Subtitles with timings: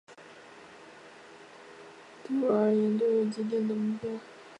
[2.23, 4.09] 对我而言都有既定的目标